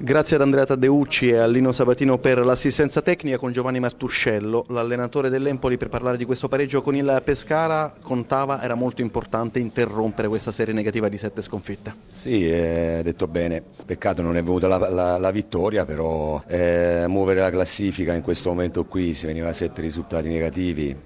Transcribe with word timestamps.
Grazie 0.00 0.36
ad 0.36 0.42
Andrea 0.42 0.64
Taddeucci 0.64 1.30
e 1.30 1.38
a 1.38 1.46
Lino 1.48 1.72
Sabatino 1.72 2.18
per 2.18 2.38
l'assistenza 2.38 3.02
tecnica 3.02 3.36
con 3.36 3.50
Giovanni 3.50 3.80
Martuscello, 3.80 4.64
l'allenatore 4.68 5.28
dell'Empoli 5.28 5.76
per 5.76 5.88
parlare 5.88 6.16
di 6.16 6.24
questo 6.24 6.46
pareggio 6.46 6.82
con 6.82 6.94
il 6.94 7.20
Pescara, 7.24 7.92
contava, 8.00 8.62
era 8.62 8.76
molto 8.76 9.02
importante 9.02 9.58
interrompere 9.58 10.28
questa 10.28 10.52
serie 10.52 10.72
negativa 10.72 11.08
di 11.08 11.18
sette 11.18 11.42
sconfitte. 11.42 11.92
Sì, 12.10 12.48
eh, 12.48 13.00
detto 13.02 13.26
bene, 13.26 13.60
peccato 13.84 14.22
non 14.22 14.36
è 14.36 14.42
venuta 14.44 14.68
la, 14.68 14.88
la, 14.88 15.18
la 15.18 15.30
vittoria, 15.32 15.84
però 15.84 16.40
eh, 16.46 17.06
muovere 17.08 17.40
la 17.40 17.50
classifica 17.50 18.14
in 18.14 18.22
questo 18.22 18.50
momento 18.50 18.84
qui, 18.84 19.14
si 19.14 19.26
veniva 19.26 19.48
a 19.48 19.52
sette 19.52 19.80
risultati 19.80 20.28
negativi, 20.28 20.96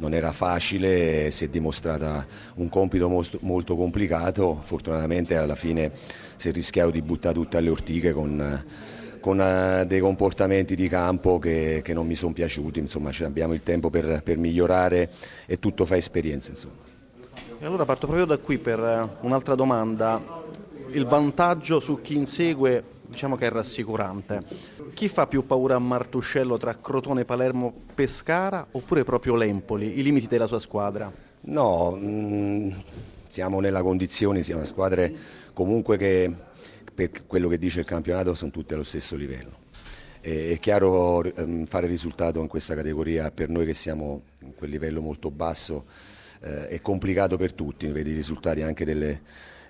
non 0.00 0.14
era 0.14 0.32
facile, 0.32 1.30
si 1.30 1.44
è 1.44 1.48
dimostrata 1.48 2.26
un 2.56 2.68
compito 2.68 3.08
molto 3.08 3.76
complicato, 3.76 4.60
fortunatamente 4.64 5.36
alla 5.36 5.54
fine 5.54 5.92
si 6.36 6.48
è 6.48 6.52
rischiato 6.52 6.90
di 6.90 7.02
buttare 7.02 7.34
tutte 7.34 7.58
alle 7.58 7.68
ortiche 7.68 8.12
con, 8.12 8.39
con 9.20 9.38
uh, 9.38 9.84
dei 9.84 10.00
comportamenti 10.00 10.74
di 10.74 10.88
campo 10.88 11.38
che, 11.38 11.80
che 11.84 11.92
non 11.92 12.06
mi 12.06 12.14
sono 12.14 12.32
piaciuti, 12.32 12.78
insomma 12.78 13.10
abbiamo 13.22 13.52
il 13.52 13.62
tempo 13.62 13.90
per, 13.90 14.22
per, 14.22 14.38
migliorare 14.38 15.10
e 15.46 15.58
tutto 15.58 15.84
fa 15.84 15.96
esperienza. 15.96 16.50
Insomma. 16.50 16.88
E 17.58 17.64
allora 17.64 17.84
parto 17.84 18.06
proprio 18.06 18.26
da 18.26 18.38
qui 18.38 18.58
per 18.58 18.80
eh, 18.80 19.08
un'altra 19.20 19.54
domanda. 19.54 20.48
Il 20.92 21.06
vantaggio 21.06 21.78
su 21.78 22.00
chi 22.00 22.16
insegue 22.16 22.82
diciamo 23.10 23.36
che 23.36 23.46
è 23.46 23.50
rassicurante. 23.50 24.42
Chi 24.94 25.08
fa 25.08 25.26
più 25.26 25.44
paura 25.44 25.74
a 25.74 25.78
Martuscello 25.78 26.56
tra 26.56 26.78
Crotone, 26.80 27.24
Palermo, 27.24 27.72
Pescara 27.94 28.66
oppure 28.70 29.04
proprio 29.04 29.34
l'Empoli, 29.34 29.98
i 29.98 30.02
limiti 30.02 30.28
della 30.28 30.46
sua 30.46 30.60
squadra? 30.60 31.12
No, 31.42 31.90
mh, 31.90 32.06
mm, 32.06 32.70
siamo 33.26 33.60
nella 33.60 33.82
condizione, 33.82 34.42
siamo 34.42 34.64
squadre 34.64 35.12
comunque 35.52 35.96
che 35.96 36.32
per 37.08 37.26
quello 37.26 37.48
che 37.48 37.56
dice 37.56 37.80
il 37.80 37.86
campionato 37.86 38.34
sono 38.34 38.50
tutte 38.50 38.74
allo 38.74 38.82
stesso 38.82 39.16
livello. 39.16 39.68
è 40.20 40.58
chiaro 40.60 41.22
ehm, 41.24 41.64
fare 41.64 41.86
risultato 41.86 42.40
in 42.40 42.46
questa 42.46 42.74
categoria 42.74 43.30
per 43.30 43.48
noi 43.48 43.64
che 43.64 43.72
siamo 43.72 44.22
in 44.40 44.54
quel 44.54 44.68
livello 44.68 45.00
molto 45.00 45.30
basso 45.30 45.86
eh, 46.40 46.68
è 46.68 46.80
complicato 46.82 47.38
per 47.38 47.54
tutti, 47.54 47.86
vedi 47.86 48.10
i 48.10 48.14
risultati 48.14 48.60
anche 48.60 48.84
delle, 48.84 49.22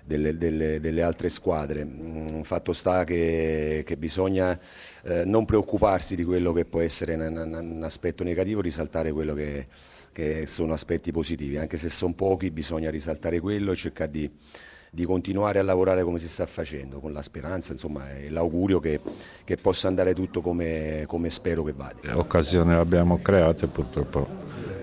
delle, 0.03 0.37
delle, 0.37 0.81
delle 0.81 1.01
altre 1.01 1.29
squadre. 1.29 1.85
Mm, 1.85 2.41
fatto 2.41 2.73
sta 2.73 3.05
che, 3.05 3.83
che 3.85 3.95
bisogna 3.95 4.59
eh, 5.03 5.23
non 5.23 5.45
preoccuparsi 5.45 6.15
di 6.15 6.25
quello 6.25 6.51
che 6.51 6.65
può 6.65 6.81
essere 6.81 7.15
un, 7.15 7.37
un, 7.37 7.83
aspetto 7.83 8.25
negativo, 8.25 8.59
risaltare 8.59 9.13
quello 9.13 9.33
che, 9.33 9.67
che, 10.11 10.45
sono 10.47 10.73
aspetti 10.73 11.11
positivi, 11.13 11.57
anche 11.57 11.77
se 11.77 11.89
sono 11.89 12.13
pochi 12.13 12.51
bisogna 12.51 12.89
risaltare 12.89 13.39
quello 13.39 13.71
e 13.71 13.75
cercare 13.75 14.11
di, 14.11 14.29
di 14.93 15.05
continuare 15.05 15.57
a 15.57 15.63
lavorare 15.63 16.03
come 16.03 16.19
si 16.19 16.27
sta 16.27 16.45
facendo, 16.45 16.99
con 16.99 17.13
la 17.13 17.21
speranza 17.21 17.71
insomma, 17.71 18.11
e 18.13 18.29
l'augurio 18.29 18.81
che, 18.81 18.99
che, 19.45 19.55
possa 19.55 19.87
andare 19.87 20.13
tutto 20.13 20.41
come, 20.41 21.05
come 21.07 21.29
spero 21.29 21.63
che 21.63 21.71
vada. 21.71 21.95
Le 22.01 22.11
occasioni 22.11 22.71
le 22.71 22.79
abbiamo 22.79 23.17
create, 23.21 23.67
purtroppo 23.67 24.27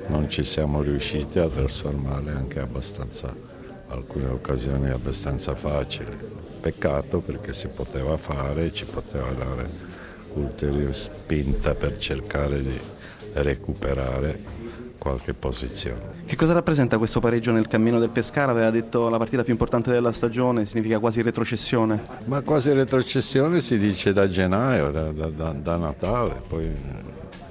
non 0.06 0.30
ci 0.30 0.44
siamo 0.44 0.80
riusciti 0.80 1.38
a 1.38 1.46
trasformarle 1.46 2.32
anche 2.32 2.58
abbastanza 2.58 3.34
alcune 3.88 4.28
occasioni 4.28 4.88
abbastanza 4.88 5.54
facili. 5.54 6.16
Peccato 6.58 7.20
perché 7.20 7.52
si 7.52 7.68
poteva 7.68 8.16
fare, 8.16 8.72
ci 8.72 8.86
poteva 8.86 9.30
dare 9.32 9.68
ulteriore 10.34 10.92
spinta 10.94 11.74
per 11.74 11.96
cercare 11.98 12.60
di 12.60 12.78
recuperare 13.34 14.38
qualche 14.98 15.32
posizione. 15.32 16.16
Che 16.26 16.36
cosa 16.36 16.52
rappresenta 16.52 16.98
questo 16.98 17.20
pareggio 17.20 17.52
nel 17.52 17.68
cammino 17.68 17.98
del 17.98 18.10
Pescara? 18.10 18.50
Aveva 18.52 18.70
detto 18.70 19.08
la 19.08 19.16
partita 19.16 19.42
più 19.44 19.52
importante 19.52 19.90
della 19.90 20.12
stagione, 20.12 20.66
significa 20.66 20.98
quasi 20.98 21.22
retrocessione? 21.22 22.02
Ma 22.24 22.42
quasi 22.42 22.72
retrocessione 22.72 23.60
si 23.60 23.78
dice 23.78 24.12
da 24.12 24.28
gennaio, 24.28 24.90
da, 24.90 25.10
da, 25.12 25.52
da 25.52 25.76
Natale, 25.76 26.42
poi 26.46 26.74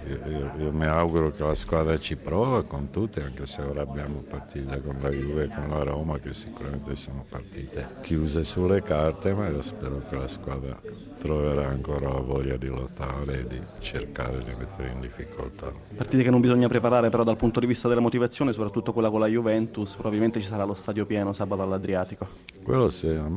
io, 0.07 0.51
io, 0.57 0.71
mi 0.71 0.85
auguro 0.85 1.31
che 1.31 1.43
la 1.43 1.55
squadra 1.55 1.97
ci 1.99 2.15
prova 2.15 2.63
con 2.63 2.89
tutte, 2.89 3.21
anche 3.21 3.45
se 3.45 3.61
ora 3.61 3.81
abbiamo 3.81 4.23
partite 4.27 4.81
con 4.81 4.97
la 5.01 5.09
Juve 5.09 5.43
e 5.43 5.47
con 5.47 5.69
la 5.69 5.83
Roma 5.83 6.17
che 6.19 6.33
sicuramente 6.33 6.95
sono 6.95 7.25
partite 7.27 7.87
chiuse 8.01 8.43
sulle 8.43 8.81
carte, 8.81 9.33
ma 9.33 9.47
io 9.47 9.61
spero 9.61 10.01
che 10.07 10.15
la 10.15 10.27
squadra 10.27 10.79
troverà 11.19 11.67
ancora 11.67 12.07
la 12.07 12.19
voglia 12.19 12.57
di 12.57 12.67
lottare 12.67 13.39
e 13.39 13.47
di 13.47 13.61
cercare 13.79 14.43
di 14.43 14.53
mettere 14.57 14.91
in 14.91 15.01
difficoltà. 15.01 15.71
Partite 15.95 16.23
che 16.23 16.29
non 16.29 16.39
bisogna 16.39 16.67
preparare 16.67 17.09
però 17.09 17.23
dal 17.23 17.37
punto 17.37 17.59
di 17.59 17.65
vista 17.65 17.87
della 17.87 18.01
motivazione, 18.01 18.53
soprattutto 18.53 18.93
quella 18.93 19.09
con 19.09 19.19
la 19.19 19.27
Juventus, 19.27 19.93
probabilmente 19.93 20.39
ci 20.39 20.47
sarà 20.47 20.63
lo 20.63 20.73
stadio 20.73 21.05
pieno 21.05 21.33
sabato 21.33 21.61
all'Adriatico. 21.61 22.27
Quello 22.63 22.89
sì, 22.89 23.07
a 23.07 23.27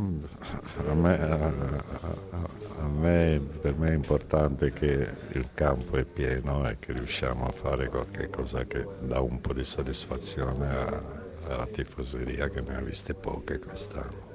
me, 0.93 1.21
a, 1.21 1.47
a, 1.47 2.49
a 2.81 2.89
me, 2.89 3.41
per 3.61 3.77
me 3.77 3.91
è 3.91 3.95
importante 3.95 4.73
che 4.73 5.09
il 5.33 5.49
campo 5.55 5.97
è 5.97 6.05
pieno 6.05 6.60
e 6.69 6.79
che 6.79 6.93
riusciamo 6.93 7.47
a 7.47 7.53
fare 7.53 7.89
qualcosa 7.89 8.65
che 8.67 8.87
dà 8.99 9.21
un 9.21 9.41
po' 9.41 9.53
di 9.53 9.65
soddisfazione 9.65 10.69
alla 11.45 11.67
tifoseria 11.67 12.49
che 12.49 12.61
ne 12.61 12.77
ha 12.77 12.81
viste 12.81 13.15
poche 13.15 13.59
quest'anno. 13.59 14.30